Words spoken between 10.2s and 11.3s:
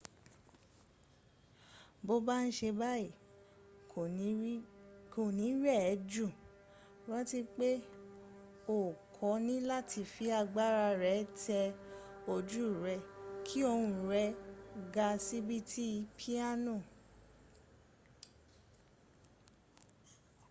agbára